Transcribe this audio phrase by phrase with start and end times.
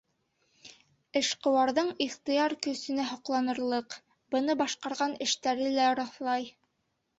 [1.19, 3.99] Эшҡыуарҙың ихтыяр көсөнә һоҡланырлыҡ,
[4.37, 6.53] быны башҡарған эштәре лә раҫлай.